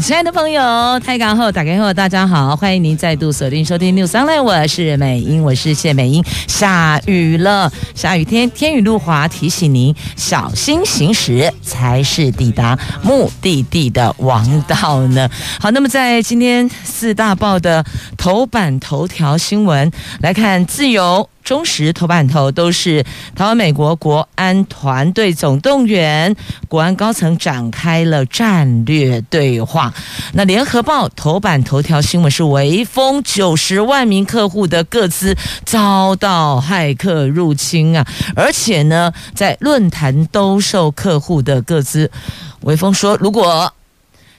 [0.00, 0.62] 亲爱的朋友，
[1.00, 6.24] 泰港后打开后，大家好，欢迎您再度锁定收听 News Online，我是美英，我是谢美英。
[6.46, 15.28] 下雨了，下雨天，天雨路滑，提醒您小心行驶才是抵达目的地的王道呢。
[15.58, 17.84] 好，那么在今天四大报的
[18.16, 21.28] 头版头条新闻来看，自由。
[21.48, 23.02] 中时头版头都是
[23.34, 26.36] 台湾美国国安团队总动员，
[26.68, 29.94] 国安高层展开了战略对话。
[30.34, 35.34] 那联合报头版头条新闻是微风九十万名客户的个资
[35.64, 38.06] 遭到骇客入侵啊，
[38.36, 42.10] 而且呢，在论坛兜售客户的个资，
[42.60, 43.72] 微风说如果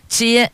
[0.07, 0.51] 接。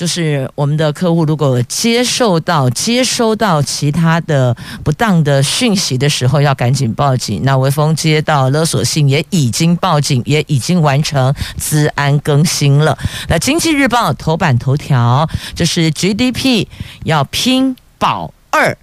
[0.00, 7.42] 就是我们的客户如果接受到接收到其他的不当的讯息的时候，要赶紧报警。
[7.44, 12.96] 那微风接到勒索信，也已经报警，也已经完成资安更新了。
[13.28, 16.66] 那经济日报头版头条就是 GDP
[17.04, 18.74] 要拼保二，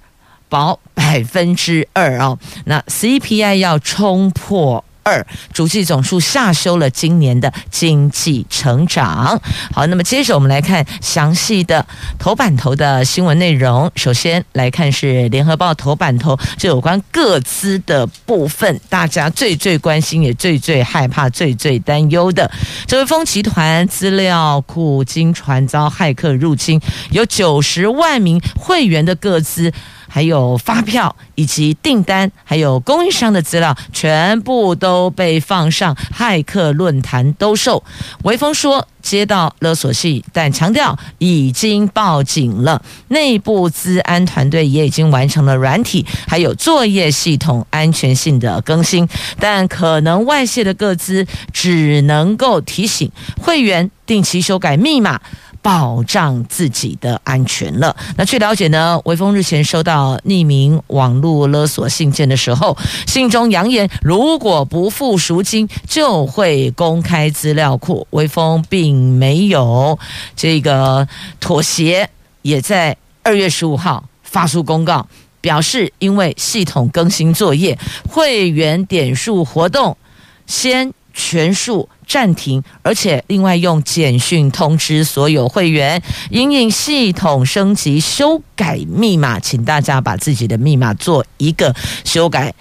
[0.48, 2.38] 保百分之二哦。
[2.66, 4.84] 那 CPI 要冲破。
[5.08, 9.40] 二主计总数下修了今年的经济成长。
[9.74, 11.86] 好，那么接着我们来看详细的
[12.20, 13.90] 头版头的新闻内容。
[13.96, 22.52] 首先来看是联合报头版头，就有关个资的部分，大家最最关心也最最害怕、最最担忧的，
[22.86, 29.72] 这位风集团资料库经传遭骇客入侵，有九十万名会员的个资。
[30.18, 37.84] 还有发票以及订单，还有供应商的资料，全部都被放上骇客论坛兜售。
[38.24, 42.82] 微风说接到勒索信，但强调已经报警了。
[43.10, 49.08] 内部资安团队也已经完成了软体还有作业系统安全性的更新，
[49.40, 55.22] 但可能外泄的个资只能够提醒会员定期修改密码。
[55.68, 57.94] 保障自己的安全了。
[58.16, 68.08] 那据了解呢，微风日前收到匿名网络勒索信件的时候，信中扬言，如果不付赎金，就会公开资料库。
[68.12, 70.00] 微风并没有
[70.38, 71.06] 这个
[71.42, 72.10] 妥协，
[72.44, 75.06] 也在二月十五号发出公告，
[75.42, 77.78] 表示因为系统更新作业，
[78.10, 79.98] 会员点数活动
[80.46, 91.76] 先全数暂停，而且另外用简讯通知所有会员，因应系统升级修改密码，请大家把自己的密码做一个
[92.06, 92.54] 修改。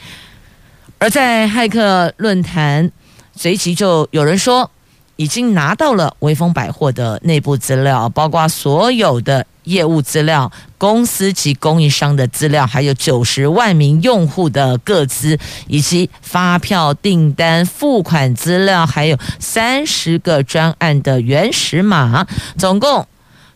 [0.99, 2.91] 而在骇客论坛，
[3.35, 4.71] 随即就有人说，
[5.17, 9.47] 已经拿到了威风百货的内部资料，包括所有的。
[9.67, 23.09] 业务资料、公司及供应商的资料，还有九十万名用户的个资，以及发票、订单、付款资料，还有三十个专案的原始码，总共。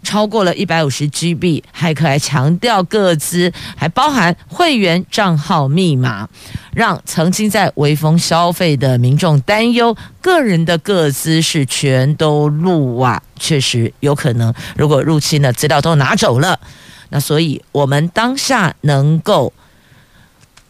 [0.02, 6.28] 超过了一百五十 GB，骇客还强调个资还包含会员账号密码，
[6.74, 14.52] 让曾经在微风消费的民众担忧个人的个资是全都录啊，确实有可能。
[14.76, 16.58] 如果入侵的资料都拿走了，
[17.10, 19.52] 那所以我们当下能够。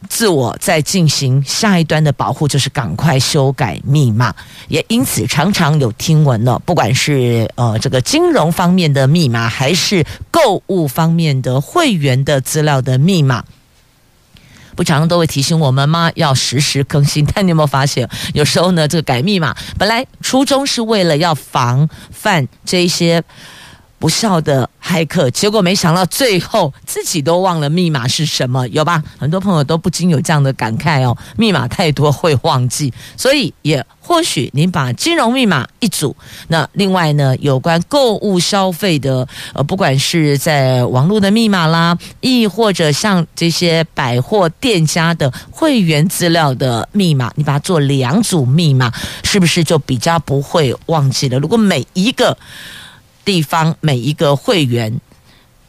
[0.09, 4.34] 自我在进行下一端的保护，就是赶快修改密码。
[4.69, 13.44] 也因此常常有听闻了，不管是呃这个金融方面的密码，还是购物方面的会员的资料的密码，
[14.75, 16.10] 不常都会提醒我们吗？
[16.15, 17.27] 要实时更新。
[17.27, 23.22] 但你有没有发现，有时候呢，这个改密码本来初衷是为了要防范这些。
[24.00, 29.05] 不肖的骇客，结果没想到最后自己都忘了密码是什么，有吧？
[29.19, 36.16] 很多朋友都不禁有这样的感慨哦，密码太多会忘记，所以也或许您把金融密码一组，
[36.48, 48.91] 那另外呢，有关购物消费的，呃，不管是在网络的密码啦，亦或者像这些百货店家的会员资料的密码，你把它做两组密码，
[49.22, 51.39] 是不是就比较不会忘记了？
[51.39, 52.36] 如果每一个
[53.30, 55.00] 地方每一个会员，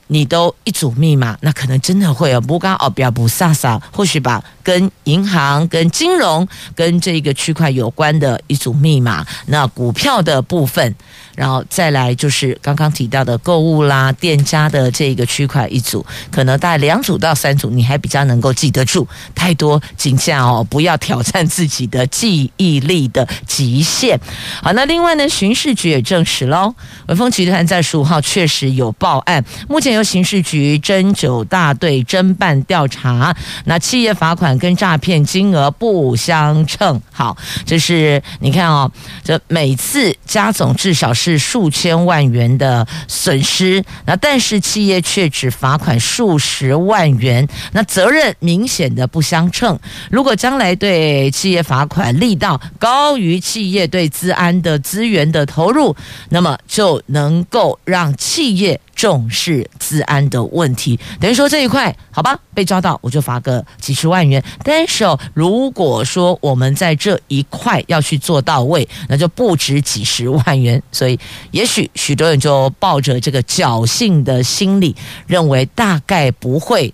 [0.07, 10.95] 你都一组密码，那可能真的会有不刚哦，不要不撒撒，或许吧，跟银行、跟金融、跟这个区块有关的一组密码，那股票的部分。
[11.35, 19.07] 然后再来就是刚刚提到的购物啦、店家的这个区块一组，可能大概两组到三组，你还比较能够记得住。
[19.35, 24.19] 太多景象哦，不要挑战自己的记忆力的极限。
[24.61, 26.73] 好，那另外呢，巡视局也证实喽，
[27.07, 33.35] 文峰集团在十五号确实有报案，目前由刑事局侦九大队侦办调查。
[33.65, 37.01] 那企业罚款跟诈骗金额不相称。
[37.11, 38.91] 好，这是你看哦，
[39.23, 41.41] 这每次加总至少是是。
[41.51, 49.77] 数千万元的损失，那但是企业却只罚款数十万元，那责任明显的不相称。
[50.09, 55.93] 如果将来对企业罚款力道高于企业对资安的资源的投入，
[56.29, 58.79] 那么就能够让企业。
[59.01, 64.43] 重视治安的问题，等于说这一块好吧，被抓到我就罚个几十万元。
[64.63, 65.03] 但是，
[65.33, 70.79] 如果说我们在这一块要去做到位，那就不止几十万元。
[70.91, 71.19] 所以，
[71.49, 74.95] 也许许多人就抱着这个侥幸的心理，
[75.25, 76.93] 认为大概不会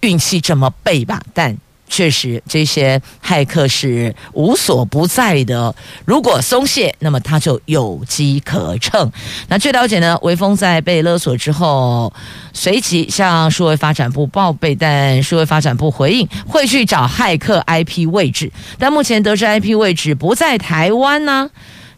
[0.00, 1.22] 运气这么背吧。
[1.32, 1.56] 但
[1.90, 5.74] 确实，这些骇客是无所不在的。
[6.04, 9.10] 如果松懈，那么他就有机可乘。
[9.48, 12.12] 那据了解呢，微风在被勒索之后，
[12.54, 21.50] 随即向数位发展部报备，但数位发展部回应会去找骇客 IP 位置，但目前得知 IP 位置不在台湾呢，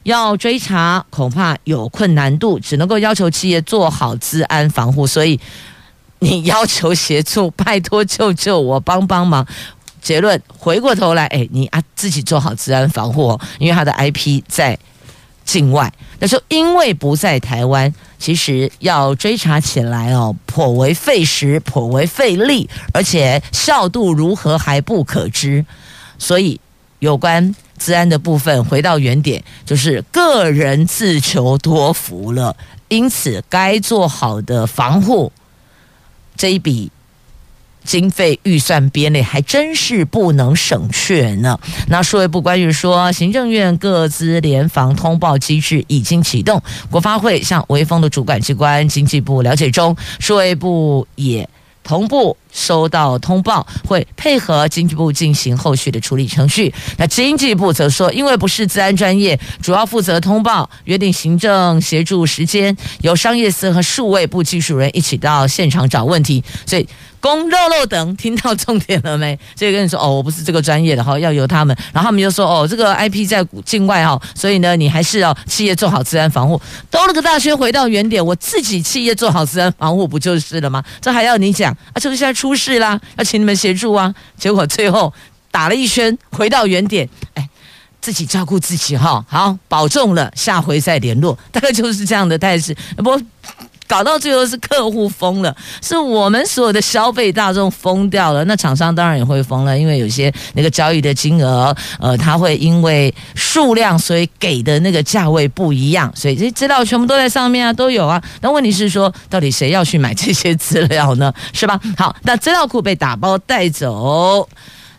[0.04, 5.06] 要追查恐怕有困难度，只能够要求企业做好治安防护。
[5.06, 5.38] 所以
[6.20, 9.46] 你要求协助，拜托救救我，帮帮忙。
[10.02, 14.76] 结论，回过头来，哎，你啊自己做好治安防护，哦因为他的 IP 在
[15.44, 15.92] 境外。
[16.18, 25.64] 那说因为不在台湾，其实要追查起来哦，颇为费时，颇为费力，而且效度如何还不可知。
[26.18, 26.60] 所以
[26.98, 32.56] 有关治安的部分，回到原点，就是个人自求多福了。
[32.88, 35.32] 因此，该做好的防护
[36.36, 36.90] 这一笔。
[37.84, 41.58] 经费预算编列还真是不能省却呢。
[41.88, 51.48] 那数位部关于说，行政院各资联防通报机制已经启动，国发会向微风的主管机关经济部了解中，数位部也
[51.82, 52.36] 同步。
[52.52, 56.72] 收到通报，会配合经济部进行后续的处理程序。
[56.98, 66.44] 那经济部则说，因为不是治安专业，主要负责通报，约定行政协助时间，由商业司和数位部技术人一起到现场找问题。
[66.66, 66.86] 所以，
[67.20, 69.38] 公肉肉等听到重点了没？
[69.56, 71.74] 所以跟你说哦，我不是这个专业的哈，要由他们。
[71.92, 76.60] 然后他们就说哦，这个 IP 在境外哈，所以呢，你还是要企业做好治安防护。
[76.90, 80.84] 兜了个大圈，回到原点，我自己企业做好治安防护不就是了吗？
[81.00, 81.96] 这还要你讲啊？
[81.98, 82.41] 就是现在。
[82.42, 84.12] 出事啦，要请你们协助啊！
[84.36, 85.14] 结果最后
[85.52, 87.48] 打了一圈，回到原点，哎，
[88.00, 92.76] 自己照顾自己哈，好，保重了，下回再联络，大概就是这样的态势。
[92.96, 93.16] 不。
[93.92, 98.42] 搞到最后是客户疯了，是我们所有的消费大众疯掉了。
[98.46, 108.22] 那厂商当然也会疯了，因为有些那个交易的金额，呃，他会因为数量，所以给的那个价位不一样，所以这些资料全部都在上面啊，都有啊。
[108.40, 111.30] 那问题是说，到底谁要去买这些资料呢？
[111.52, 111.78] 是吧？
[111.98, 114.48] 好，那资料库被打包带走，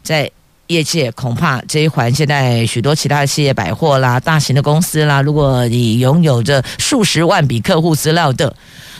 [0.03, 0.29] 在
[0.68, 8.56] 业界恐怕这一环，现在许多其他的企业百货啦、大型的公司啦，如果你拥有着数十万笔客户资料的。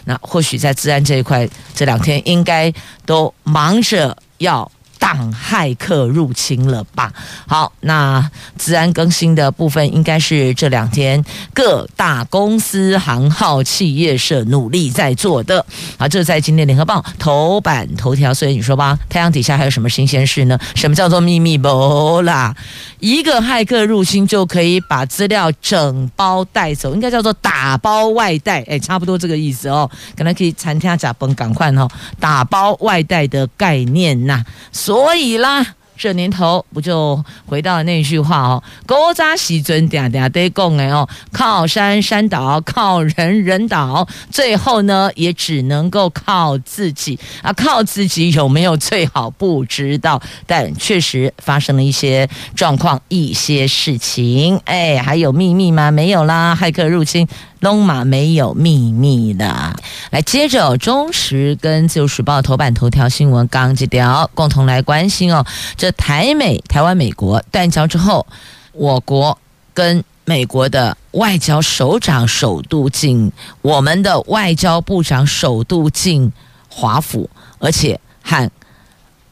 [0.06, 2.70] 那或许在治安这一块，这两天应该
[3.06, 4.70] 都忙着要
[5.04, 7.12] 党骇客入侵了吧？
[7.46, 11.22] 好，那资安更新的部分，应该是这两天
[11.54, 15.66] 各大公司行号企业社努力在做的。
[16.00, 18.34] 好，这在今天联合报头版头条。
[18.34, 20.58] 所以你说吧，太阳底下还有什么新鲜事呢？
[20.74, 22.56] 什么叫做秘密不啦？
[23.02, 29.92] 一个骇客入侵就可以把资料整包带走，应该叫做打包外带，哎，差不多这个意思哦。
[30.16, 31.90] 可能可以参加甲崩赶快哦，
[32.22, 34.42] 打包外带的概念呐、
[34.72, 35.66] 所所以啦。
[35.96, 55.92] 这年头不就回到了那句话哦，古早时阵定定得讲的哦，靠山山倒，靠人人倒，最后呢也只能够靠自己啊，靠自己有没有最好不知道，但确实发生了一些状况，一些事情，哎，还有秘密吗？
[55.92, 57.26] 没有啦，骇客入侵。
[57.64, 59.74] 龙马没有秘密的，
[60.12, 65.46] 来接着中时跟自由时报头版头条新闻，刚这条共同来关心哦。
[65.78, 68.28] 这台美、台湾、美国断交之后，
[68.74, 69.40] 我国
[69.74, 76.34] 跟美国的外交首长首度进，我们的外交部长首度进
[76.68, 77.30] 华府，
[77.60, 78.52] 而且和。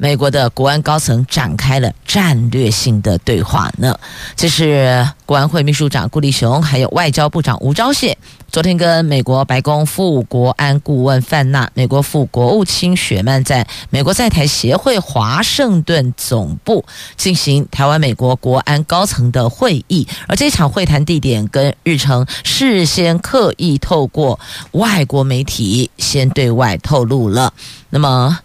[0.02, 3.96] 美国的国安高层展开了战略性的对话呢，
[4.36, 8.16] 这是国安会秘书长顾立雄，还有外交部长吴钊燮，
[8.52, 16.84] 昨天跟美国白宫副国安顾问范纳、美国副国务卿雪曼在美国在台协会华盛顿总部
[17.16, 24.40] 进行台湾美国国安高层的会议，而这场会谈地点跟日程事先刻意透过
[24.72, 27.54] 外国媒体先对外透露了，
[27.92, 28.40] 那么。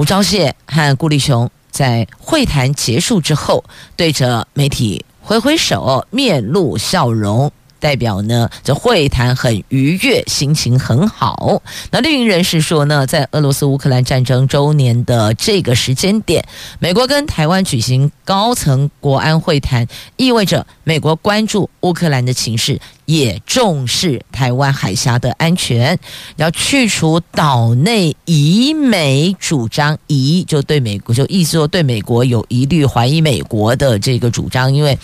[0.00, 3.62] 吴钊燮和顾立雄在会谈结束之后，
[3.96, 7.52] 对着媒体挥挥手，面露笑容。
[7.78, 11.62] 代表呢，这会谈很愉悦，心情很好。
[11.90, 16.46] 那绿营人士说呢，在俄罗斯乌克兰战争周年的这个时间点，
[16.78, 22.78] 美国跟台湾举行高层国安会谈，意味着美国关注乌克兰的情势，
[23.10, 25.98] 也重视台湾海峡的安全，
[26.36, 34.96] 要去除岛内以美主张，疑就对美国，就意思说对美国有疑虑、怀疑美国的这个主张，因为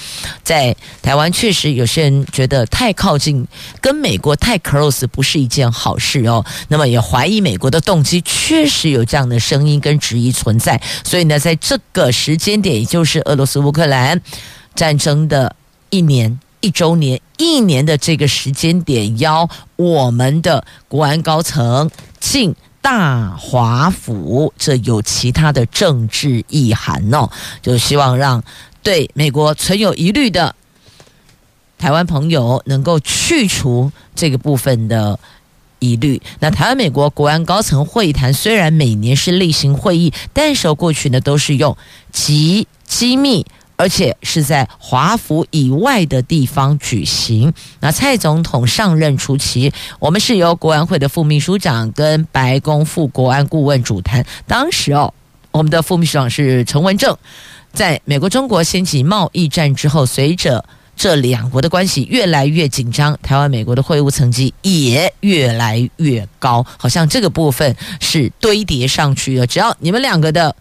[0.45, 2.65] 在台湾确实有些人觉得。
[2.77, 3.47] 太靠近，
[3.81, 6.45] 跟美国太 close 不是一件好事哦。
[6.69, 10.79] 那么也怀疑美国的动机，确实有这样的声音跟质疑存在。
[11.03, 14.21] 所以呢，在这个时间点，也就是俄罗斯乌克兰
[14.75, 15.57] 战争的
[15.89, 27.31] 一年一周年一年的这个时间点，邀我们的国安高层进大华府，这有其他的政治意涵哦。
[27.63, 28.43] 就希望让
[28.83, 30.57] 对美国存有疑虑的。
[31.79, 35.21] 台湾朋友能够去除这个部分的
[35.79, 36.21] 疑虑。
[36.41, 41.77] 那台湾美国国安高层会谈虽然每年是例行会议，但是过去呢都是用
[42.11, 43.47] 极机密，
[43.77, 47.53] 而且是在华府以外的地方举行。
[47.81, 54.25] 那蔡总统上任初期，我们是由国安会的副秘书长跟白宫副国安顾问主谈。
[54.47, 55.13] 当时哦，
[55.53, 57.17] 我们的副秘书长是陈文正。
[57.73, 60.65] 在美国中国掀起贸易战之后，随着
[60.97, 69.47] 这两国的关系越来越紧张，台湾美国的会晤层级也越来越高，好像这个部分是堆叠上去的。
[69.47, 70.57] 只要你们两个的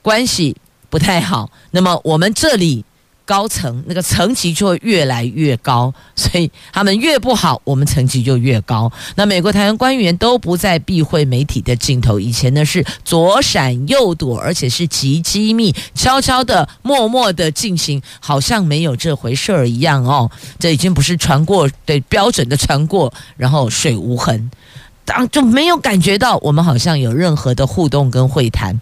[0.00, 0.54] 关系
[0.94, 2.84] 不太好，那么我们这里。
[3.26, 8.92] 高层那个层级就会越来越高，所以他们越不好，我们层级就越高。
[9.16, 20.30] 那美国台湾官员都不再避讳媒体的镜头，以前呢是左闪右躲，而且是极机密，悄悄的、默默的进行，好像没有这回事儿一样哦。
[20.58, 24.50] 这已经不是传过对标准的传过，然后水无痕，
[25.06, 28.78] 当就没有感觉到我们好像有任何的互动跟会谈。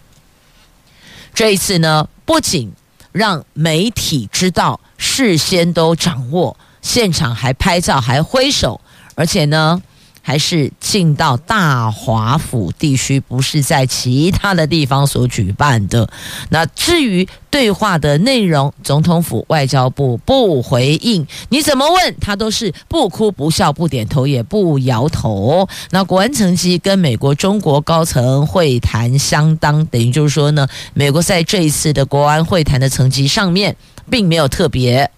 [1.33, 2.71] 这一次呢，不仅
[3.11, 8.79] 让媒体知道，事先都掌握，现场还拍照，还挥手，
[9.15, 9.81] 而且呢，
[10.25, 16.09] 还是进到大华府地区，不是在其他的地方所举办的。
[16.49, 25.67] 那至于对话的内容，总统府外交部不回应，你怎么问他都是不哭不笑不点头也不摇头。
[25.91, 33.75] 那国安层级跟美国、中国高层会谈相当，等于就是说呢，美国在这一次的国安会谈的层级上面，
[34.09, 35.11] 并没有特别。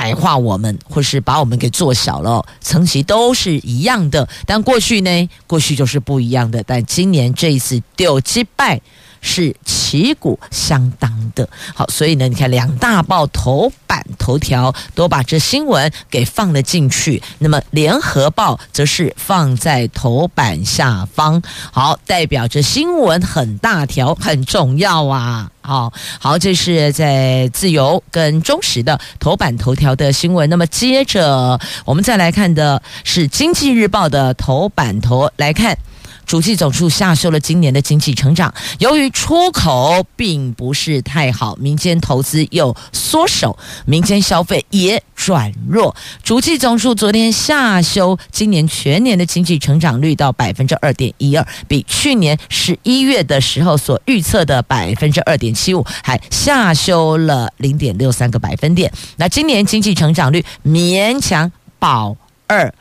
[0.00, 4.26] 矮化我们，或是把我们给做小了，层级都是一样的。
[4.46, 6.62] 但过去呢，过去就是不一样的。
[6.66, 8.80] 但今年这一次丢击败。
[9.20, 35.76] 是旗鼓相当的，好，所以呢，你看两大报头版头条都把这新闻给放了进去，那么联合报则是放在头版下方，好，代表着新闻很大条，很重要啊，好，好，这是在自由跟中时的头版头条的新闻，那么接着我们再来看的是经济日报的头版头来看。
[36.26, 45.94] 主计总数下修了今年的经济成长，由于出口并不是太好，民间投资又缩手，民间消费也转弱。
[46.22, 58.92] 主计总数昨天下修今年全年的经济成长率到百分之二点一二，比去年十一月的时候所预测的百分之二点七五还下修了零点六三个百分点。
[59.16, 62.72] 那今年经济成长率勉强保二。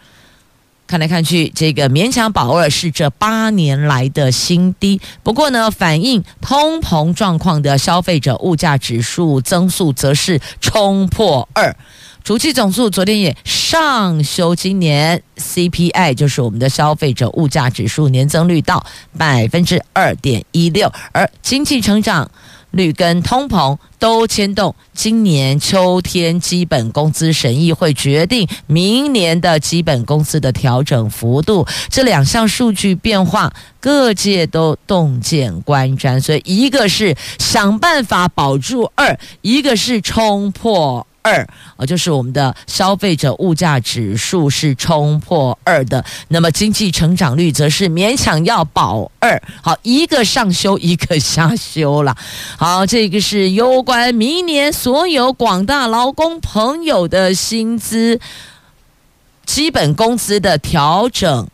[0.89, 4.99] 看来看去，这个勉强保二是这八年来的新低。
[5.21, 11.75] 不过呢，反映通膨状况的消费者物价指数增速则是冲破二。
[12.23, 18.83] 主计总数昨天也上修今年 CPI，就是我们的消费者物价指数年增率到
[19.15, 22.31] 百分之二点一六，而经济成长
[22.71, 31.67] 率跟通膨都牵动今年秋天基本工资审议会决定明年的基本工资的调整幅度。
[31.89, 36.21] 这两项数据变化，各界都洞见观瞻。
[36.21, 41.05] 所以，一个是想办法保住二，一个是冲破。
[41.29, 49.39] 二，啊，就是我们的消费者物价指数是冲破二的，那么经济成长率则是勉强要保二。
[49.61, 52.17] 好，一个上修，一个下修了。
[52.57, 58.19] 好，这个是有关明年所有广大劳工朋友的薪资
[59.45, 61.47] 基本工资的调整。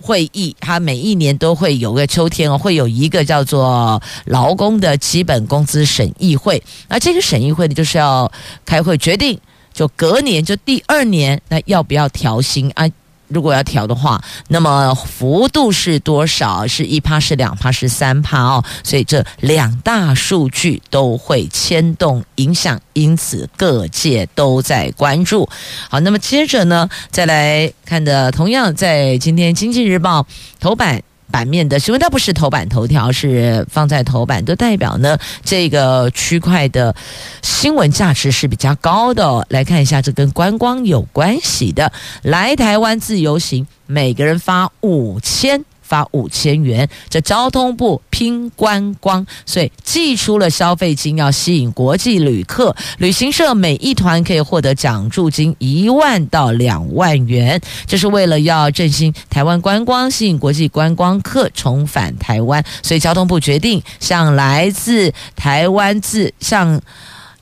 [0.00, 6.62] 会议，它每一年都会有个秋天哦，会有一个叫做劳工的基本工资审议会。
[6.88, 8.30] 那这个审议会呢，就是要
[8.64, 9.38] 开会决定，
[9.72, 12.88] 就隔年就第二年，那要不要调薪啊？
[13.34, 16.66] 如果要调的话，那么幅度是多少？
[16.66, 18.64] 是一趴，是两趴，是三趴哦。
[18.82, 25.48] 所以这两大数据都会牵动影响，因此各界都在关注。
[25.90, 30.22] 好，那么接着呢，再来看的，同样在今天《经济日报》
[30.60, 31.02] 头版。
[31.30, 36.94] 版面的，新闻它不是头版头条，是放在头版，都代表呢这个区块的
[37.42, 39.46] 新闻价值是比较高的。
[39.50, 45.64] 来看一下，这跟观光有关系的，来台湾自由行，每个人发五千。
[45.84, 52.74] 发五千元，这交通部拼观光，所以寄出了消费金，要吸引国际旅客。
[52.98, 62.64] 旅行社每一团可以获得奖助金一万到两万元，这是为了要振兴台湾观光，吸引国际观光客重返台湾。
[62.82, 66.80] 所以交通部决定向来自台湾自向。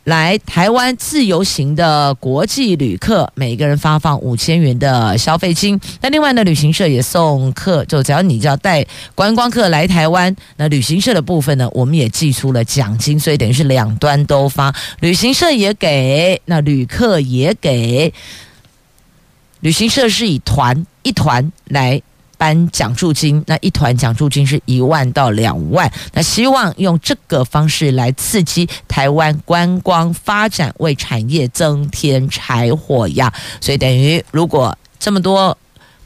[0.04, 5.80] 来台湾自由行的国际旅客，每个人发放五千元的消费金。
[6.00, 18.12] 那另外呢，旅行社也送客，就只要你只要带观光客来台湾，那旅行社的部分呢，我们也寄出了奖金，所以等于是两端都发，旅行社也给，那旅客也给。
[19.60, 22.02] 旅行社是以团一团来。
[22.42, 33.32] 颁奖助金，那一团奖助金是一万到两万，那希望用这个方式来刺激台湾观光发展，为产业增添柴火呀。
[33.60, 35.56] 所以等于如果这么多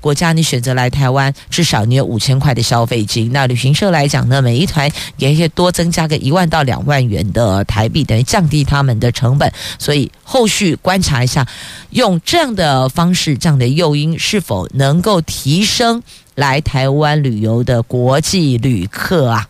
[0.06, 3.32] 国家你选择来台湾，至少你有五千块的消费金。
[3.32, 9.52] 那旅行社来讲呢，每一团也可以多增加个一万到两万元的台币，等于降低他们的成本。
[9.80, 11.44] 所以后续观察一下，
[11.90, 16.00] 用这样的方式，这样的诱因是否能够提升。
[16.36, 19.48] 来台湾旅游的国际旅客啊。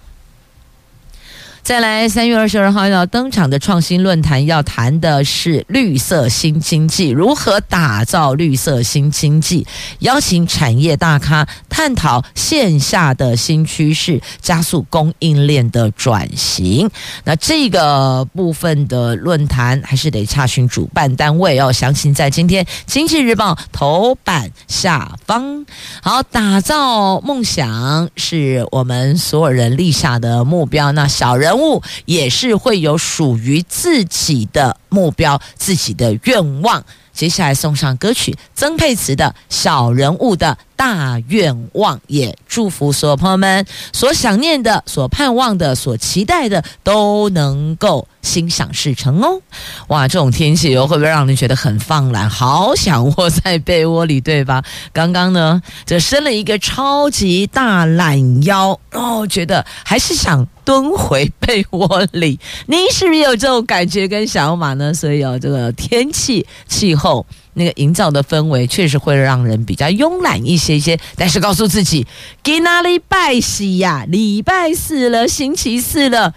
[1.66, 9.66] 再来，三月二十二号要登场的创新论坛，要谈的是绿色新经济，如何打造绿色新经济？
[9.98, 16.88] 邀请产业大咖探讨线下的新趋势，加速供应链的转型。
[17.24, 25.66] 那这个部分的论坛还是得查询主办单位哦，详情在今天《经济日报》头版下方。
[26.00, 30.92] 好，打造梦想是我们所有人立下的目标。
[30.92, 31.55] 那小人。
[31.58, 36.84] 物也是会有属于自己的目标、自己的愿望。
[37.12, 49.40] 接下来送上歌曲曾沛慈的《小人物的大愿望》，也祝福所有朋友们所想念的、所盼望的、所期待的都能够心想事成哦！
[49.88, 54.62] 哇，这种天气哦，会不会让人觉得很放懒，好想窝在被窝里，对吧？
[54.92, 60.46] 刚刚呢，就伸了一个超级大懒腰，哦，觉得还是想。
[60.66, 64.92] 蹲回被窝里，您是不是有这种感觉跟想法呢？
[64.92, 67.24] 所以有这个天气气候
[67.58, 70.98] 那个营造的氛围，确实会让人比较慵懒一些些。
[71.16, 72.06] 但是告诉自己，
[72.42, 74.04] 给哪里拜喜呀？
[74.06, 76.34] 礼拜四了，星期四了，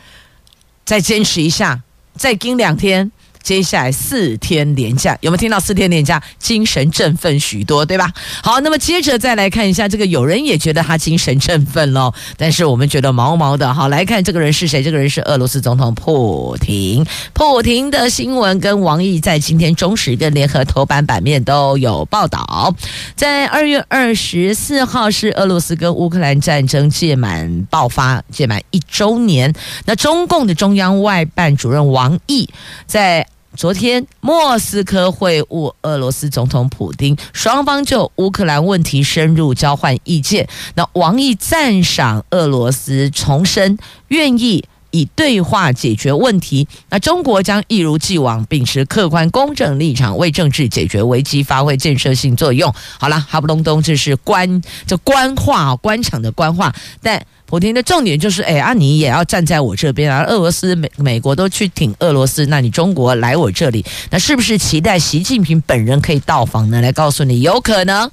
[0.85, 1.81] 再坚持一下，
[2.15, 3.11] 再跟两天。
[3.41, 6.21] 接下来四天连假，有没有听到四天连假？
[6.37, 8.11] 精神振奋许多，对吧？
[8.43, 13.73] 好，那么接着再来看一下这个，有人也觉得他精神振奋喽，但是我们觉得毛毛的。
[13.73, 14.83] 好，来看这个人是谁？
[14.83, 17.05] 这个人是俄罗斯总统普廷。
[17.33, 22.75] 普廷的新闻跟王毅在今天中时跟联合头版版面都有报道。
[23.15, 29.53] 在二月二十四号是俄罗斯跟乌克兰战争届满爆发届满一周年，
[29.85, 32.47] 那中共的中央外办主任王毅
[32.85, 33.25] 在。
[33.55, 40.47] 昨天，莫斯科会晤俄罗斯总统普京，双方就乌克兰问题深入交换意见。
[40.75, 43.77] 那王毅赞赏俄罗斯重申
[44.09, 46.67] 愿意以对话解决问题。
[46.89, 52.73] 那中国将一如既往秉持客观公正立场，为政治解决危机发挥建设性作用。
[52.99, 57.25] 好了，哈不隆咚，这是官，这官话，官场的官话，但。
[57.49, 60.23] 普亭的重点就是，哎啊，你也要站在我这边啊！
[60.25, 66.79] 俄罗斯、美美国都去挺俄罗斯，那你中国来我这里，那是不是期待习近平本人可以到访呢？
[66.79, 68.11] 来告诉你，有可能。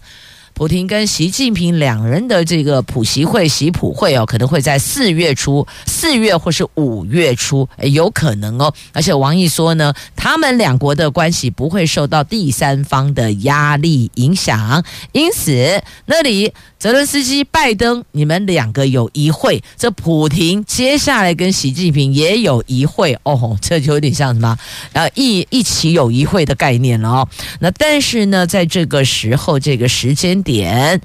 [0.57, 8.73] 普京跟习近平两人的这个普习会、习普会哦，可能会在四月初、四月或是五月初，有可能哦。
[8.95, 16.55] 而且王毅说呢，他们两国的关系不会受到第三方的压力影响，因此那里。
[16.79, 24.57] 泽伦斯基、拜登，你们两个有一会，这普亭接下来跟习近平也有一会哦，这就有点像什么？
[24.92, 27.29] 呃，一一起有一会的概念了哦。
[27.61, 30.99] 那但是呢，在这个时候、这个时间点，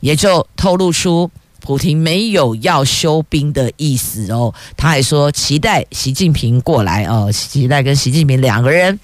[0.00, 1.30] 也就透露出
[1.60, 4.52] 普京没有要休兵的意思哦。
[4.76, 8.98] 他还说期待习近平过来哦，期待跟习近平两个人。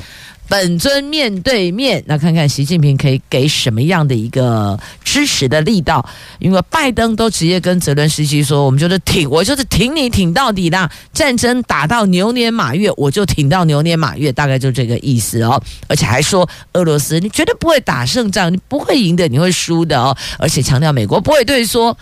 [0.48, 6.04] 本尊面对面，那看看习近平可以给什么样的一个支持的力道？
[6.38, 10.90] 因为拜登都直接跟泽伦斯基说：“我们就是挺，我就是挺你挺到底的。
[11.12, 15.60] 战争打到牛年马月，我就挺到牛年马月，大概就这个意思哦。
[15.88, 20.16] 而且还说俄罗斯，你绝对不会打胜仗，你不会赢的，你会输的哦。
[20.38, 21.96] 而且强调美国不会对说。”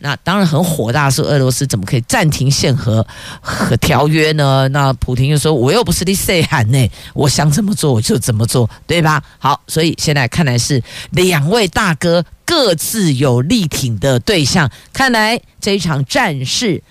[0.00, 3.06] 那当然很火大，说俄罗斯怎么可以暂停限核
[3.40, 4.68] 和条约呢？
[4.68, 16.82] 那普京又说：“我又不是你细汉呢，我想怎么做我就怎么做，对吧？”好，所以现在看来是两位大哥各自有力挺的对象，看来这一场战事。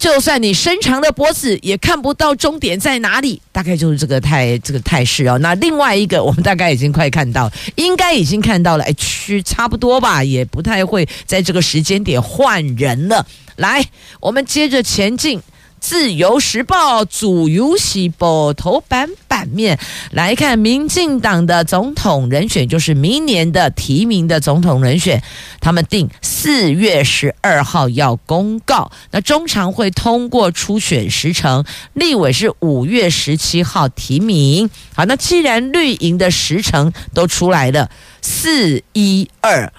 [0.00, 3.42] 就算你伸长了脖子，也看不到终点在哪里。
[3.52, 5.36] 大概就是这个态这个态势哦。
[5.40, 8.84] 那另外一个，我们大概已经快看到，应该已经看到了。
[8.84, 13.26] 哎，区差不多吧，也不太会在这个时间点换人了。
[13.56, 13.84] 来，
[14.20, 15.38] 我们接着前进。
[15.80, 19.78] 自由时报主游戏报头版版面
[20.10, 25.22] 来看，民进党的总统人选就是明年的提名的总统人选，
[25.60, 31.64] 他们定四月十二号要公告，那中常会通过初选时程，
[31.94, 34.68] 立委是五月十七号提名。
[34.94, 37.90] 好，那既然绿营的时程都出来了，
[38.20, 39.72] 四一二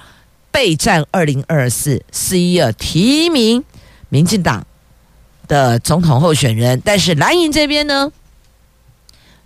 [0.49, 3.63] 备战二零二四，四一二提名
[4.09, 4.65] 民进党。
[5.51, 8.09] 的总统候选人，但是蓝营这边呢，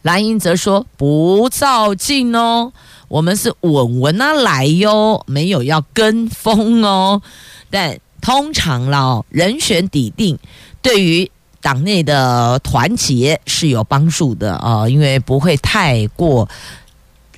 [0.03, 2.71] 蓝营则说不照进哦，
[3.07, 7.23] 我们是稳稳啊来哟，没有要跟风哦。
[7.71, 10.37] 但通常啦，人选底定
[10.83, 16.47] 对于党内的团结是有帮助的啊，因为不会太过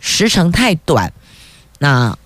[0.02, 1.14] 时程太短。
[1.80, 2.18] 那。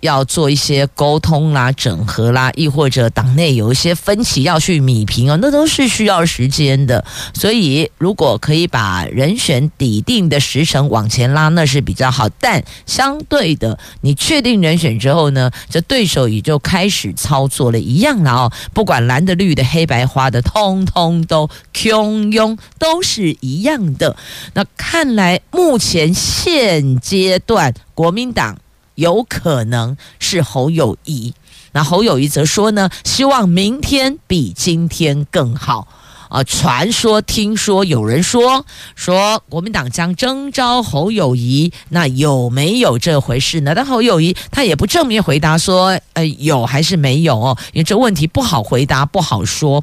[0.00, 7.04] 要做一些沟通啦、整合啦，亦或者党内有一些分歧要去弭平哦，那都是需要时间的。
[7.34, 12.28] 所以，如果可以把人选底定的时程往前拉，那是比较好。
[12.40, 18.52] 但相对的，你确定人选之后呢，这对手也就开始操作了一样了哦。
[18.72, 24.16] 不管蓝的、绿的、黑白花的，通通都汹涌，都是一样的。
[24.54, 28.58] 那看来目前现阶段国民党。
[29.00, 31.32] 有可能是侯友谊，
[31.72, 35.88] 那侯友谊则说呢，希望明天比今天更好
[36.28, 36.44] 啊。
[36.44, 43.72] 传说、听说有人说说国民党将征召侯友谊，那有没有这回事呢？
[43.74, 49.82] 但侯友谊他也不正面回答说，呃，有还是没有哦，因为这问题不好回答，不好说。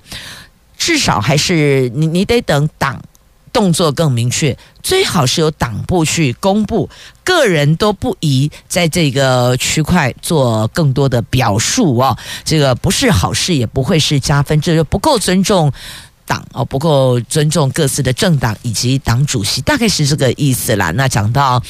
[0.77, 3.01] 至少还是你你得等党。
[3.53, 4.55] 动作更明确，
[4.87, 6.89] 最好是由党部去公布，
[7.21, 15.69] 个人都不宜在这个区块做更多的表述哦，这个不是好事，也不会是加分，这就不够尊重
[16.25, 20.89] 党哦，不够尊重各自的政党以及党主席，大概是这个意思啦。
[20.91, 21.61] 那讲到。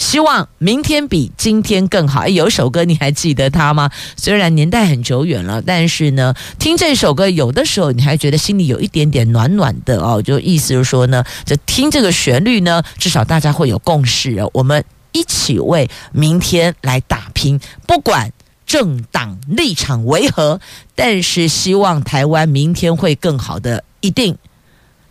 [0.00, 2.26] 希望明天比今天更好。
[2.26, 3.90] 有一首歌你还记得它吗？
[4.16, 10.20] 虽然年代很久远了，但是呢，听这首歌有的时候你还觉得心里有一点点暖暖的哦。
[10.22, 14.50] 就意思就是说呢，就听这个旋律呢，至少大家会有共识哦。
[14.54, 14.82] 我们
[15.12, 18.32] 一起为明天来打拼，不管
[18.66, 20.60] 政党立场为何，
[20.94, 24.34] 但是希望台湾明天会更好的，一定。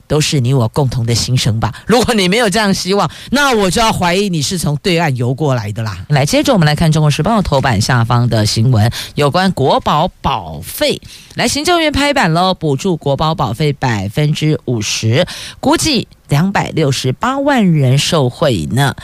[0.09, 1.71] 都是你我共同的心声吧。
[1.85, 5.95] 如果你没有这样希望，那我就要怀疑你是从对岸游过来的啦。
[6.09, 10.99] 来，接着我们来看《中国时报》头版下方的新闻，有关国保保费。
[11.35, 15.27] 来，行政院拍板喽，补助国保保费百分之五十，
[15.59, 18.95] 估计两百六十八万人受惠呢。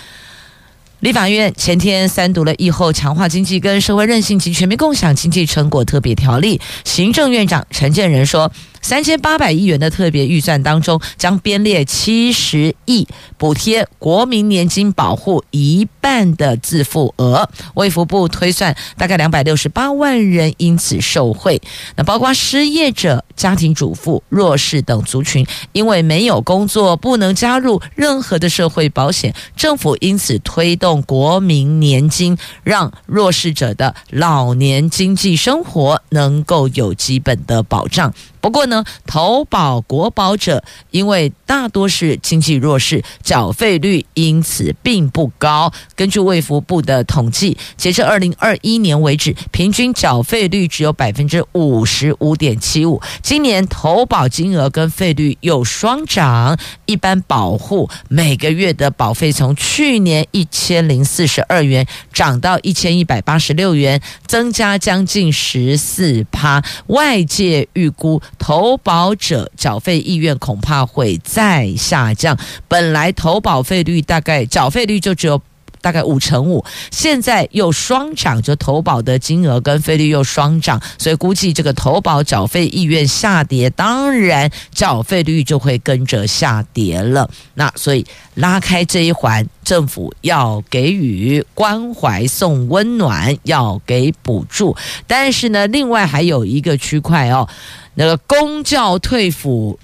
[1.01, 8.51] 立法院前天三读了议后强化经济跟社会韧性及全民共享经济成果特别条例，行政院长陈建仁说。
[8.85, 21.59] 三千八百亿元的特别预算当中，将编列七十亿补贴国民年金保护一半的自付额，卫福部推算大概两百六十八万人因此受惠。
[21.95, 38.13] 那包括失业者、家庭主妇、弱势等族群，因为没有工作，不能加入任何的社会保险，政府因此推动国民年金，让弱势者的老年经济生活能够有基本的保障。
[38.45, 45.73] 不过呢，投保国保者因为大多是经济弱势，缴费率因此并不高。
[45.95, 53.01] 根据卫福部的统计，截至二零二一年为止，平均缴费率只有百分之五十五点七五。
[53.23, 56.55] 今年投保金额跟费率又双涨，
[56.85, 66.63] 一般保护每个月的保费从去年一千零四十二元涨到一千一百八十六元，增加将近十四趴。
[66.85, 68.21] 外界预估。
[68.37, 72.37] 投保者缴费意愿恐怕会再下降。
[72.67, 75.41] 本来投保费率大概缴费率就只有
[75.85, 87.29] 大概五成五，现在又双涨，就投保的金额跟费率又双涨，所以估计这个投保缴费意愿下跌，当然缴费率就会跟着下跌了。
[87.53, 97.47] 那所以拉开这一环，政府要给予关怀、送温暖，要给补助，但是呢，另外还有一个区块哦。
[97.93, 99.77] 那个公教退抚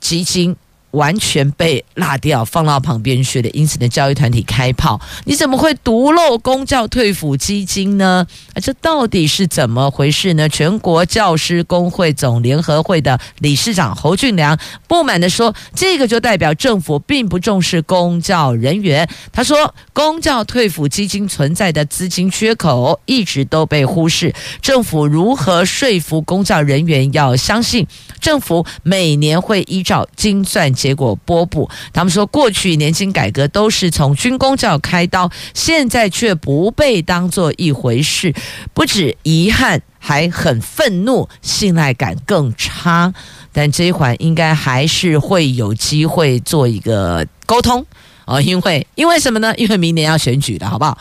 [0.00, 0.56] 基金
[0.92, 3.48] 完全被落掉，放到旁边去了。
[3.50, 8.26] 因此呢，教育团体开炮，你怎么会独漏公教退抚基金呢？
[8.54, 10.48] 啊，这到底是怎么回事呢？
[10.48, 27.86] 全国教师工会总联合会的理事长侯俊良不满地说：“这个就代表政府并不重视公教人员。”他说：“公教退抚基金存在的资金缺口一直都被忽视，政府如何说服公教人员要相信
[28.20, 38.32] 政府每年会依照精算？”结果波补，他们说过去年金改革都是从军公教开刀，现在却不被当做一回事，
[38.72, 43.12] 不止遗憾，还很愤怒，信赖感更差。
[43.52, 47.84] 但这一环应该还是会有机会做一个沟通
[48.24, 49.52] 哦，因为因为什么呢？
[49.56, 50.96] 因为明年要选举的好不好？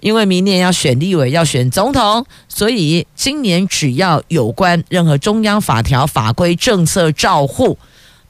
[0.00, 7.78] 因为明年要选立委，要选总统，所以今年只要有关任何中央法条、法规、政策照护。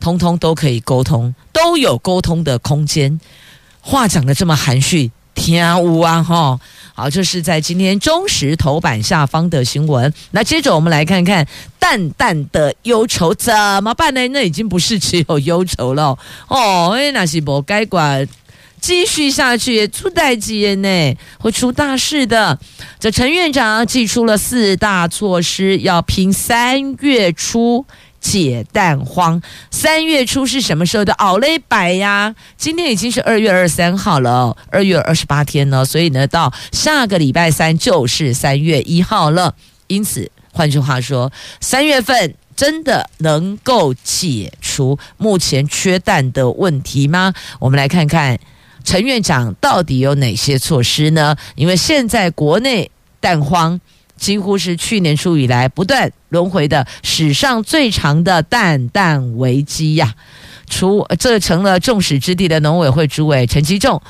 [0.00, 3.20] 通通都可以沟通，都有沟通的空间。
[3.80, 6.59] 话讲得这么含蓄，听有啊哈。
[6.94, 10.12] 好，这是在今天中时头版下方的新闻。
[10.30, 11.46] 那接着我们来看看
[11.78, 13.52] 淡淡的忧愁怎
[13.83, 14.28] 么办呢？
[14.28, 16.16] 那已经不是只有忧愁了
[16.48, 18.26] 哦，哎，那是不该管，
[18.80, 22.57] 继续下去出代志呢，会出大事的。
[23.00, 27.85] 这陈院长祭出了四大措施，要拼三月初。
[28.24, 32.34] 解蛋荒，三月初是什么时候的奥雷百呀？
[32.56, 39.54] 今天已经是二月二十三号了，二月二十八天呢，所以呢，到下个礼拜三就是三月一号了。
[39.88, 47.34] 因此，换句话说，三月份真的能够解除目前缺蛋的问题吗？
[47.58, 48.38] 我们来看看
[48.82, 51.37] 陈院长到底有哪些措施呢？
[51.56, 53.78] 因为现在国内蛋荒。
[54.16, 60.14] 几乎是去年初以来不断轮回的史上最长的蛋蛋危机呀！
[60.68, 64.00] 除这成了众矢之的的农委会主委陈其仲，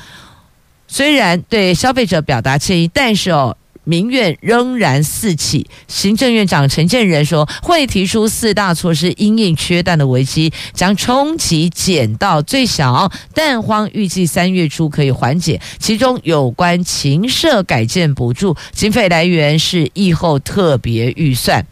[0.87, 3.57] 虽然对消费者表达歉意，但是哦。
[3.85, 15.61] 民怨仍然四起，行政院长陈建仁说会提出四大措施因应缺蛋的危机，将冲击减到最小，蛋荒预计三月初可以缓解。
[15.79, 21.65] 其中有关禽舍改建补助经费来源是疫后特别预算。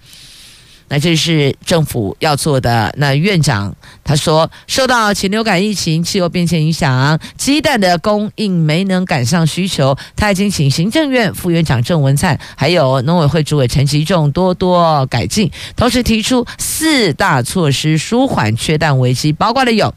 [0.94, 2.94] 那这是政府要做的。
[3.00, 9.98] 那院长他说，受到禽流感疫情、气候变迁影响，鸡蛋的供应没能赶上需求。
[10.16, 19.96] 他已经请行政院副院长郑文灿，还有农委会主委陈其仲多多改进，同时提出四大措施舒缓缺蛋危机，包括了有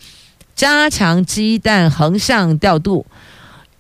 [0.55, 3.05] 加强鸡蛋横向调度，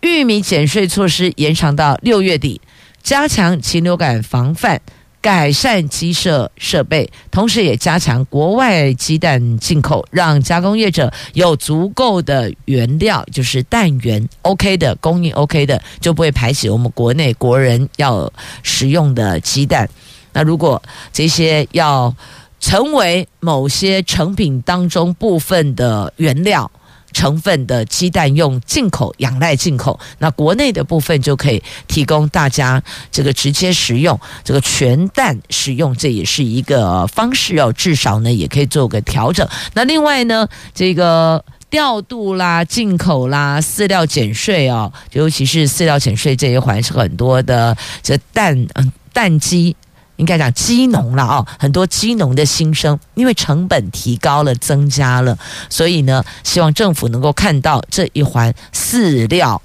[0.02, 2.61] 玉米减税措施延长到六月底，
[3.02, 4.83] 加强禽流感防范。
[5.27, 19.91] 改善鸡舍设备，同时也加强国外鸡蛋进口，让加工业者有足够的原料，就是蛋源 OK 的供应 OK 的，就不会排挤我们国内国人要食用的鸡蛋。
[20.33, 20.81] 那如果
[21.12, 22.15] 这些要
[22.61, 26.71] 成为某些成品当中部分的原料，
[27.12, 37.73] 成分的鸡蛋用进口，仰赖进口，那国内的部分就可以提供大家这个直接食用，这个全蛋食用，这也是一个方式哦。
[37.73, 39.49] 至少呢，也可以做个调整。
[39.75, 49.75] 那另外呢，这个调度啦、进口啦、饲料减税哦，尤其是饲料减税这一环，是很多的这蛋嗯蛋鸡。
[50.16, 55.37] 应该讲鸡农了啊，很多鸡农的心声，因为成本提高了，增加了，
[55.68, 59.61] 所以呢，希望政府能够看到这一环饲料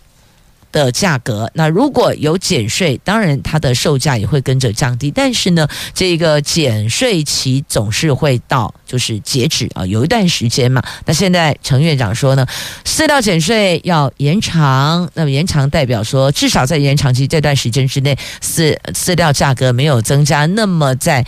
[0.71, 5.11] 的价格，那如果有减税，当然它的售价也会跟着降低。
[5.11, 10.81] 但是呢，这个减税期总是会到，就是截止啊，有一段时间嘛。
[11.05, 12.45] 那现在陈院长说呢，
[12.85, 21.25] 饲料减税要延长，那么延长代表说，至少在延长期这段时间之内，饲饲料价格没有增加，那么在。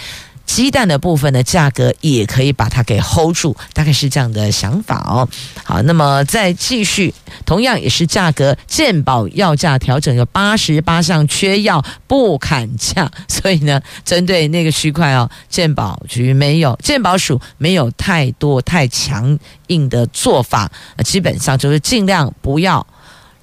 [0.54, 5.28] 鸡蛋的部分的价格也可以把它给 hold 住，大概是这样的想法哦。
[5.63, 7.12] 好，那么再继续，
[7.44, 19.39] 同样也是价格，健保药价调整有八十八项缺药不砍价，所以呢，针对那个区块哦，健保局没有，健保署没有太多太强
[19.70, 20.72] 硬的做法，
[21.04, 22.86] 基本上就是尽量不要。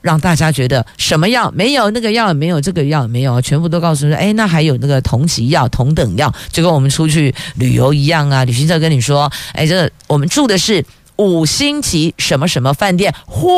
[0.02, 8.44] 让大家觉得什么药没有，那个药没有，这个药没有，全部都告诉说，哎，那还有那个同级药、同等药，就跟我们出去旅游一样啊。
[8.44, 10.84] 旅行社跟你说，哎，这我们住的是
[11.16, 13.52] 五星级什么什么饭店或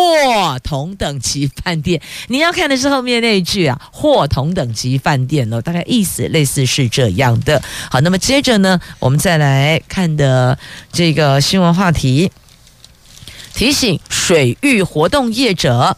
[0.65, 7.63] 同等级饭店，你要看的是后面那一句啊，或同等级饭店哦，大概意思类似是这样的。
[7.89, 10.59] 好，那么接着呢，我们再来看的
[10.93, 12.33] 这个新闻话题，
[13.55, 15.97] 提醒水域活动业者。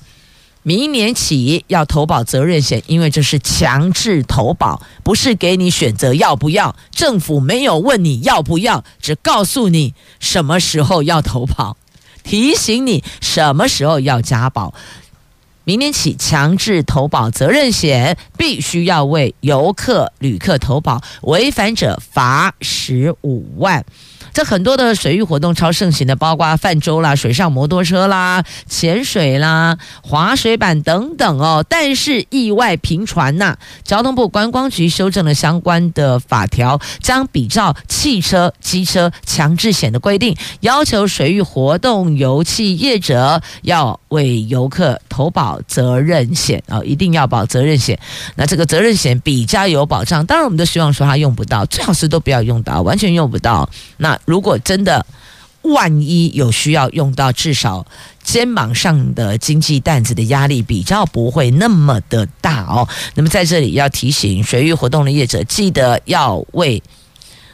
[0.66, 6.74] 明年起要投保责任险，因为这是强制投保，不是给你选择要不要。
[6.90, 11.77] 政府没有问你要不要，只告诉你什么时候要投保，
[12.24, 14.72] 提醒你什么时候要加保。
[15.64, 23.85] 明年起强制投保责任险，必须要为游客、旅客投保，违反者罚十五万。
[24.32, 31.64] 这很多的水域活动超盛行的，包括泛舟啦、水上摩托车啦、潜水啦、滑水板等等哦。
[31.68, 47.98] 但是意外频传呐，交通部观光局修正了相关的法条，将比照汽车、机车强制险的规定，要求水域活动游憩业者要为游客投保责任险啊，一定要保责任险。
[48.37, 53.68] 那这个责任险比较有保障，当然我们都希望说它用不到，最好是都不要用到，完全用不到。
[53.96, 55.05] 那如果真的
[55.62, 57.87] 万一有需要用到，至少
[58.22, 62.87] 肩膀上的经济担子的压力比较不会那么的大哦。
[63.14, 66.83] 那么在这里要提醒水域活动的业者，记得要为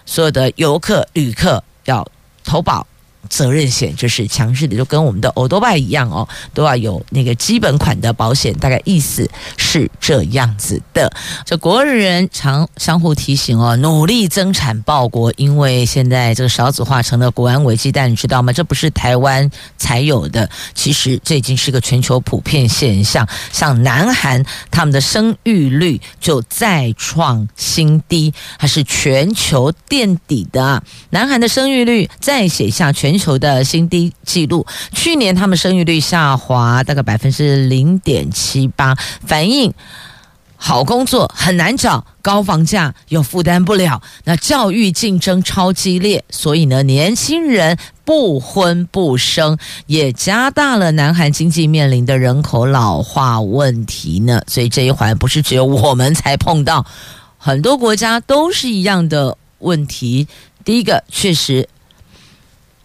[0.07, 2.05] 所有的游客、旅客要
[2.44, 2.87] 投保。
[3.28, 11.12] 责任险就是强制的，就跟我们的欧多拜一样哦，都要有那个基本款的保险，大概意思是这样子的。
[11.44, 18.52] 这国人常相互提醒哦，努力增产报国，因为现在这个少子化成了国安危机，但你知道吗？
[18.52, 23.28] 这不是台湾才有的，其实这已经是个全球普遍现象。
[23.52, 30.83] 像南韩，他们的生育率就再创新低，还是全球垫底的。
[31.11, 33.10] 南韩的生育率再写下全。
[33.11, 38.94] 全球的新低纪录，去年他们生育率下滑大概百分之零点七八，
[39.27, 39.75] 反映
[40.57, 54.40] 好工作很难找，高房价又负担不了，那教育竞争超激烈，所以呢，年轻人不婚不生，也加大了南韩经济面临的人口老化问题呢。
[54.46, 56.87] 所以这一环不是只有我们才碰到，
[57.38, 60.29] 很多国家都是一样的问题。
[60.64, 61.68] 第一个确实。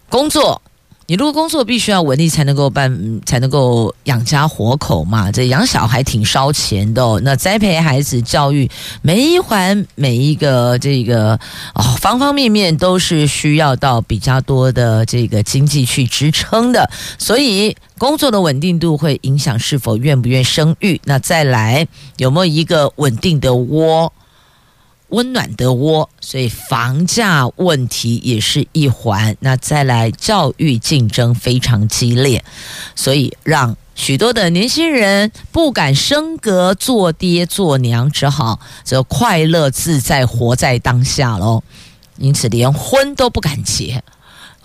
[0.08, 0.62] 工作，
[1.06, 5.30] 你如果工作必须要稳定才能够办，才能够养家活口嘛。
[5.30, 7.20] 这养小孩挺烧钱的。
[7.20, 8.68] 那栽培孩子教育，
[9.02, 11.38] 每一环每一个这个
[11.74, 16.90] 哦，方方面面都是需要到比较多的这个经济去支撑的。
[17.18, 21.00] 所以工作的稳定度会影响是否愿不愿生育。
[21.04, 24.12] 那再来有没有一个稳定的窝？
[25.16, 29.34] 温暖的窝，所以房价问题也是一环。
[29.40, 32.44] 那再来，教育竞争非常激烈，
[32.94, 41.62] 所以让许多的年轻人不敢升格做爹做娘，只好就快乐自在活在当下喽。
[42.18, 44.02] 因此，连婚都不敢结。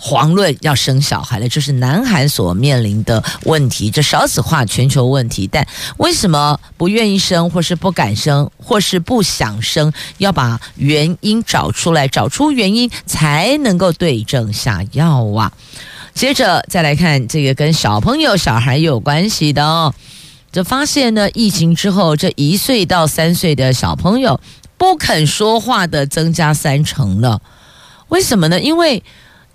[0.02, 5.48] 遑论要生小孩了，这是南韩所面临的问题，这少子化全球问题。
[5.52, 5.66] 但
[5.98, 9.94] 为什么不愿意生，或是不敢生，或是不想生？
[10.18, 15.52] 要把原因找出来，找出原因才能够对症下药啊！
[16.14, 19.94] 接着再来看这个跟小朋友、小孩有关系的哦，
[20.52, 24.42] 就发现呢，疫情之后，这一岁到三岁的小朋友
[24.78, 27.42] 不肯说话的增加三成了。
[28.10, 28.60] 为什么呢？
[28.60, 29.04] 因为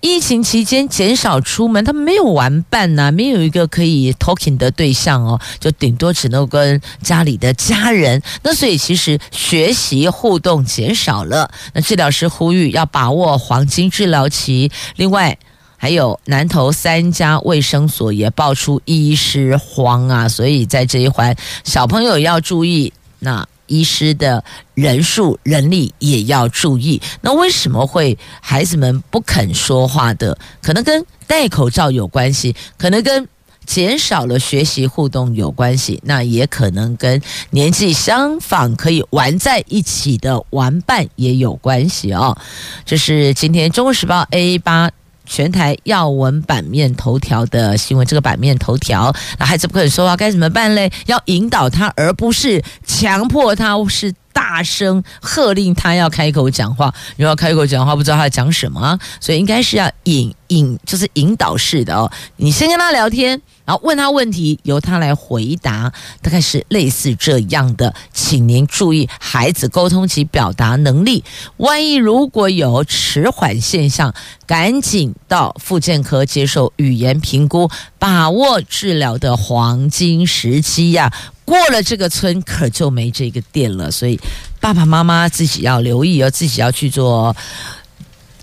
[0.01, 8.21] 疫情期间减少出门，他没有玩伴呐、没有一个可以 talking 的对象哦，就顶多只能跟家里的家人。
[8.43, 11.49] 那所以其实学习互动减少了。
[11.73, 14.71] 那治疗师呼吁要把握黄金治疗期。
[14.95, 15.37] 另外。
[15.79, 24.43] 还有南投三家卫生所也爆出医师荒啊，所以在这一环，小朋友要注意，那医师的
[24.73, 27.01] 人数人力也要注意。
[27.21, 30.37] 那为什么会孩子们不肯说话的？
[30.61, 33.27] 可能跟戴口罩有关系，可能跟
[33.65, 42.37] 减少了学习互动有关系，那也可能跟年纪相仿可以玩在一起的玩伴也有关系哦。
[42.85, 44.89] 这是今天《中国时报》A 八。
[45.27, 50.91] 全台要闻版面头条的新闻，这个版面头条，那孩子不肯说话该怎么办嘞？
[51.05, 56.93] 要引导他，而不是强迫他，是大声喝令他要开口讲话。
[57.17, 62.11] 如果要开口讲话，不知道他讲什么，所以应该是要引引，就是引导式的哦。
[62.37, 63.41] 你先跟他聊天。
[63.65, 65.91] 然后问他问题，由他来回答，
[66.21, 71.21] 大概是类似这样的，请您注意孩子沟通及表达能力。
[71.57, 74.13] 万一如果有迟缓现象，
[74.45, 77.69] 赶紧到复健科接受语言评估，
[77.99, 81.11] 把握治疗的黄金时期呀！
[81.43, 83.91] 过了这个村，可就没这个店了。
[83.91, 84.17] 所以
[84.61, 87.35] 爸爸妈妈自己要留意，要自己要去做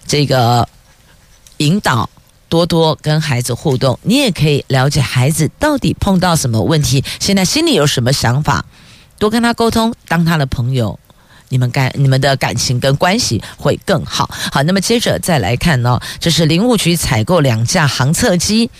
[0.06, 0.68] 这个
[1.58, 2.08] 引导。
[2.46, 8.64] 多多跟孩子互动，你也可以了解孩子到底碰到什么问题，现在心里有什么想法，
[9.18, 10.96] 多跟他沟通，当他的朋友，
[11.48, 14.30] 你们感你们的感情跟关系会更好。
[14.52, 18.70] 好，那么接着再来看哦，这是林务局采购两架航测机，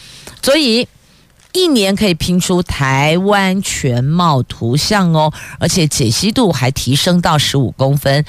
[0.41, 0.87] 所以
[1.53, 8.25] 一年可以拼出台湾全貌图像哦，而且解析度还提升到十五公分。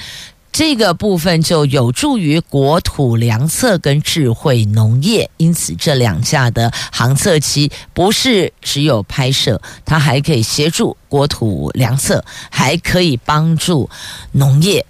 [0.57, 13.89] 这个部分就有助于国土量测跟智慧农业，因此这两架的航测机不是只有拍摄，它还可以协助国土量测，还可以帮助
[14.31, 14.85] 农业。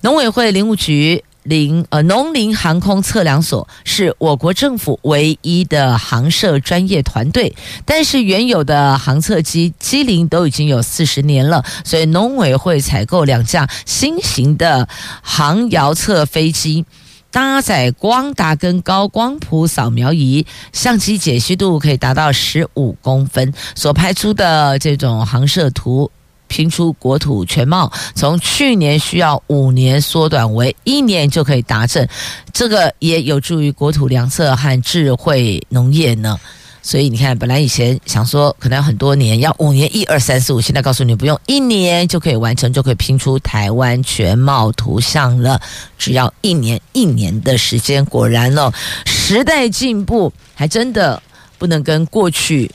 [0.00, 1.22] 农委会林务局。
[1.42, 14.88] 林呃，农林航空测量所是我国政府唯一的航摄专业团队，但是原有的航测机机龄都已经有四十年了，所以农委会采购两架新型的
[15.20, 16.84] 航遥测飞机，
[17.32, 26.10] 搭载光达跟高光谱扫描仪，相机解析度可以达到十五公分，所拍出的这种航摄图。
[26.52, 32.06] 拼出国土全貌，从去年需要五年缩短为一年就可以达成，
[32.52, 36.38] 这个也有助于国土量测和智慧农业呢。
[36.82, 45.58] 所以你看，本来以前想说可能要很多年，要五年一二三四五，现在告诉你不用一年就可以完成，就可以拼出台湾全貌图像了，
[45.96, 48.04] 只要一年一年的时间。
[48.04, 48.70] 果然哦，
[49.06, 51.22] 时代进步还真的
[51.56, 52.70] 不能跟过去。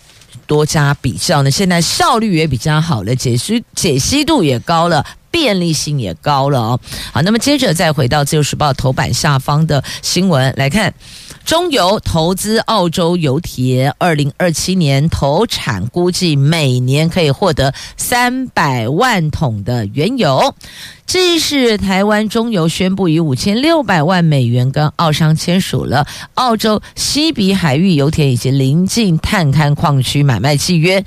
[0.47, 6.79] 多加比较呢，现在效率也比较好了，解析解析度也高了，便利性也高了哦。
[7.13, 10.93] 好，那么接着再回到《自由时报》头版下方的新闻来看，
[11.45, 20.55] 中油投资澳洲油田，二零二七年投产估计每年可以获得三百万桶的原油。
[21.07, 31.01] 这是台湾中油宣布以五千六百万美元跟澳商签署了澳洲西比海域油田以及邻近探勘矿区买卖契约，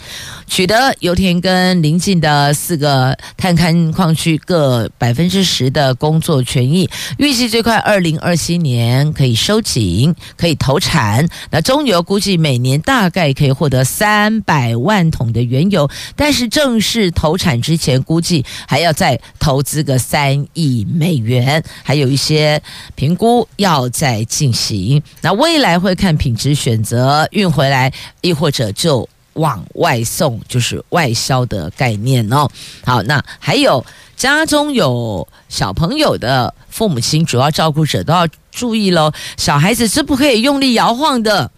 [0.47, 6.89] 取得油田跟邻近的四个探勘矿区各百分之十的工作权益，
[7.19, 11.29] 预计最快二零二七年可以收紧，可以投产。
[11.51, 19.85] 那中油估计每年大概可以获得三百万桶的原油，但是正式投产之前，估计还要再投资。
[19.91, 22.63] 个三亿美元，还有一些
[22.95, 25.03] 评估要再进行。
[25.21, 32.49] 那未来会看品质选择运回来，亦或者就往外送，就是外销的概念哦。
[32.85, 33.85] 好，那还有
[34.17, 39.13] 家中有小朋友的父母亲、主要照顾者都要注意喽。
[39.37, 41.51] 小孩子是不可以用力摇晃的，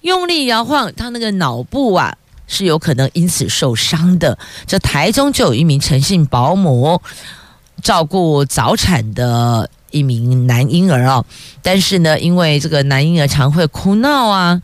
[0.00, 4.38] 用力摇晃他那个脑部啊，是有可能因此受伤的。
[4.66, 7.00] 这台中就有一名诚信保姆。
[7.82, 11.24] 照顾早产的一名男婴儿哦，
[11.62, 14.62] 但是呢，因为这个男婴儿常会哭闹啊，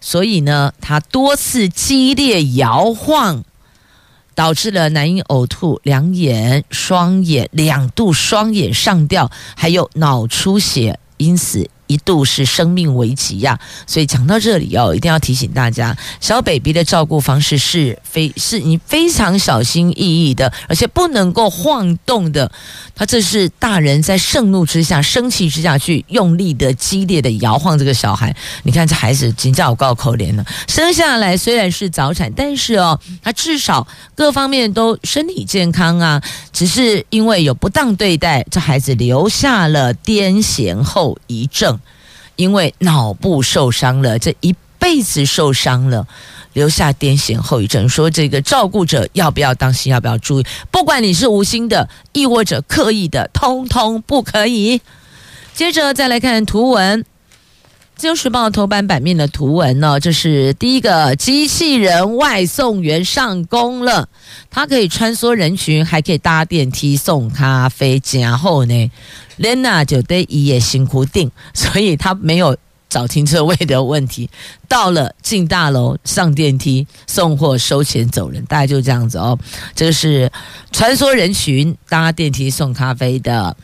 [0.00, 3.42] 所以呢，他多次激烈摇晃，
[4.34, 22.48] 导致了男婴呕吐，两眼、双眼两度双眼上吊，还有脑出血，因此一度是生命危急呀、所以讲到这里哦，一定要提醒大家，小 baby 的照顾方式是非是你非常小心翼翼的，而且不能够晃动的。
[22.94, 28.34] 他这是大人在盛怒之下、生气之下去用力的、激烈的摇晃这个小孩。
[28.62, 36.22] 你看这孩子真叫我够可怜了，生下来虽然是早产，但是哦，他至少各方面都身体健康啊。
[36.52, 41.77] 只是因为有不当对待，这孩子留下了癫痫后遗症，
[42.38, 46.06] 因为脑部受伤了，这一辈子受伤了。
[46.54, 50.46] 留下癫痫后遗症，说这个照顾者要不要当心，要不要注意？
[50.72, 54.80] 不管你是无心的，亦或者刻意的，通通不可以。
[55.54, 57.00] 接着再来看图文，
[57.98, 64.08] 《自由时报》头版版面的图文呢，这是第一个机器人外送员上工了，
[64.50, 68.00] 它可以穿梭人群，还可以搭电梯送咖啡。
[68.12, 68.90] 然后呢
[69.40, 72.56] ，Lena 就对一夜辛苦定，所以他没有。
[72.90, 74.30] 找停车位的问题，
[74.66, 79.38] 到了进大楼上电梯送货收钱走人，大概就这样子哦。
[79.74, 80.32] 这个是
[80.72, 83.54] 穿梭人群搭电梯送咖啡的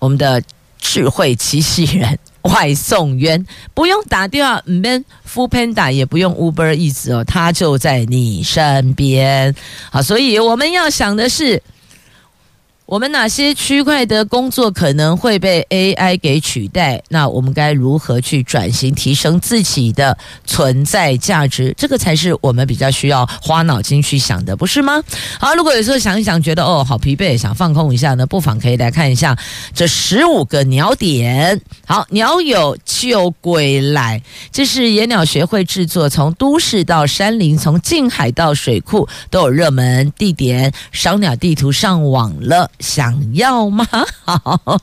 [0.00, 0.42] 我们的
[0.78, 9.54] 智慧机器人外送员，不用打电话，唔免 foodpanda 也不用 Uber 一直哦，他就在你身边。
[9.90, 11.62] 好，所以我们要想的是。
[12.88, 17.02] 我们哪些区块的工作可能会被 AI 给取代？
[17.10, 20.16] 那我们该如何去转型，提升自己的
[20.46, 21.74] 存在价值？
[21.76, 25.02] 这个才是我们比较需要花脑筋去想的，不是吗？
[25.38, 29.36] 好，如果有时候想一想，觉得哦好疲惫，想放空一下呢，不妨可以来看一下
[29.74, 31.60] 这十五个鸟点。
[31.86, 42.70] 好，鸟有就归来，这是野鸟学会制作，从都市到山林，从近海到水库都有热门地点，赏鸟地图上网了。
[42.80, 43.86] 想要吗？
[44.24, 44.80] 好，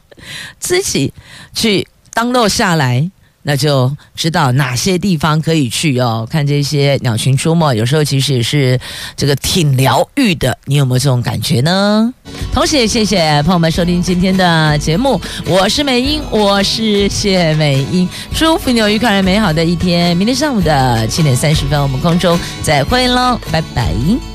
[0.59, 1.13] 自己
[1.53, 3.09] 去登陆下来，
[3.43, 6.27] 那就知道哪些地方可以去哦。
[6.29, 8.79] 看这些鸟群出没，有时候其实也是
[9.15, 10.57] 这个挺疗愈的。
[10.65, 12.13] 你有没有这种感觉呢？
[12.53, 20.15] 同时也谢谢朋友们收听今天的节目，我是美英，我是谢美英，祝福你有愉快而美好的一天。
[20.17, 24.34] 明天上午的七点三十分，我们空中再会喽，拜拜。